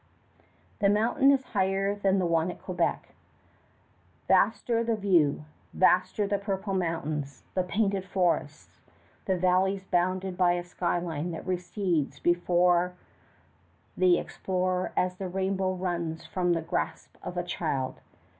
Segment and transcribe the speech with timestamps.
[0.79, 3.13] The mountain is higher than the one at Quebec.
[4.27, 8.81] Vaster the view vaster the purple mountains, the painted forests,
[9.25, 12.93] the valleys bounded by a sky line that recedes before
[13.95, 18.01] the explorer as the rainbow runs from the grasp of a child.